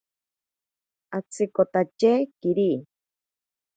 [1.17, 2.71] Atsikotache kiri.